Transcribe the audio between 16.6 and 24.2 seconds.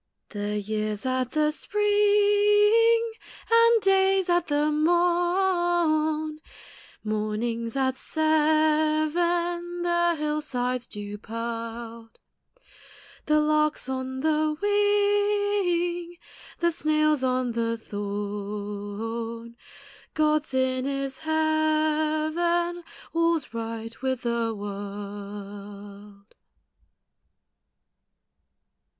The snail's on the thorn; God's in His heaven All's right